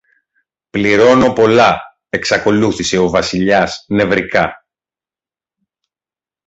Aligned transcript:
πληρώνω 0.69 1.33
πολλά, 1.33 1.81
εξακολούθησε 2.09 2.97
ο 2.97 3.09
Βασιλιάς 3.09 3.85
νευρικά. 3.87 4.65